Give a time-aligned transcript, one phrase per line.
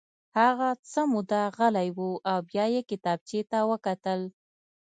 [0.37, 1.99] هغه څه موده غلی و
[2.31, 4.21] او بیا یې کتابچې ته وکتل